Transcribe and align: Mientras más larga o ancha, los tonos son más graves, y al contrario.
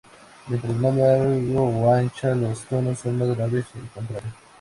Mientras 0.47 0.75
más 0.77 0.95
larga 0.95 1.61
o 1.61 1.93
ancha, 1.93 2.33
los 2.33 2.61
tonos 2.63 2.97
son 2.97 3.19
más 3.19 3.37
graves, 3.37 3.65
y 3.75 3.77
al 3.81 3.89
contrario. 3.89 4.33